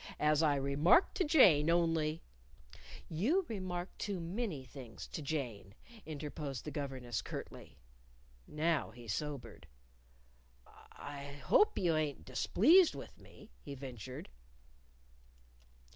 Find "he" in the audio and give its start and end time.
8.89-9.07, 13.61-13.75